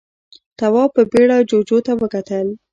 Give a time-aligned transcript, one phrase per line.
[0.59, 2.47] تواب په بيړه جُوجُو ته وکتل.